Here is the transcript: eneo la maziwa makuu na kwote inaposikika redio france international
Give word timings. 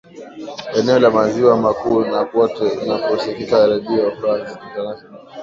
eneo 0.77 0.99
la 0.99 1.09
maziwa 1.09 1.57
makuu 1.57 2.01
na 2.01 2.25
kwote 2.25 2.67
inaposikika 2.83 3.67
redio 3.67 4.11
france 4.11 4.51
international 4.51 5.27